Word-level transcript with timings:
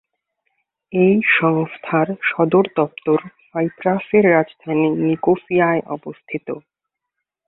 এই 0.93 1.15
সংস্থার 1.37 2.07
সদর 2.23 2.65
দপ্তর 2.75 3.17
সাইপ্রাসের 3.47 4.23
রাজধানী 4.31 4.87
নিকোসিয়ায় 5.05 5.81
অবস্থিত। 5.87 6.47